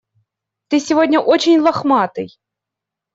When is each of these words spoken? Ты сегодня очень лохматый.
Ты 0.69 0.79
сегодня 0.79 1.19
очень 1.19 1.59
лохматый. 1.59 2.35